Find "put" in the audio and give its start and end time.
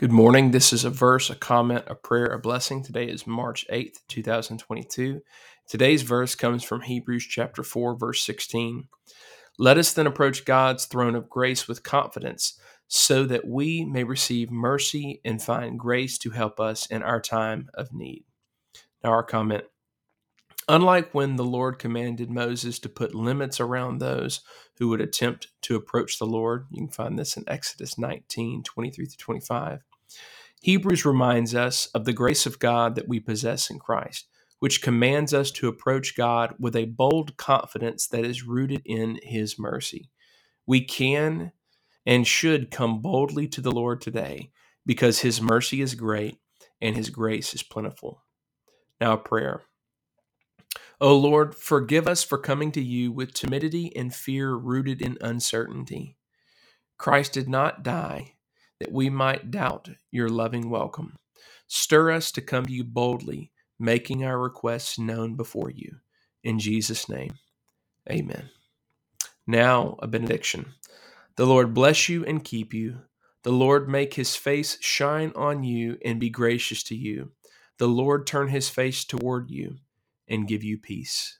22.88-23.12